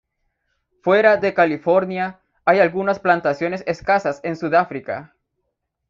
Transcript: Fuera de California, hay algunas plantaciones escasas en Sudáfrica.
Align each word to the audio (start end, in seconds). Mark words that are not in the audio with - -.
Fuera 0.81 1.17
de 1.17 1.35
California, 1.35 2.21
hay 2.43 2.57
algunas 2.59 2.99
plantaciones 2.99 3.63
escasas 3.67 4.19
en 4.23 4.35
Sudáfrica. 4.35 5.13